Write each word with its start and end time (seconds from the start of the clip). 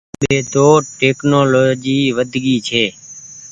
اٻي 0.19 0.37
تو 0.53 0.65
ٽيڪنولآجي 0.99 1.97
ود 2.17 2.31
گئي 2.43 2.55
ڇي۔ 2.67 2.85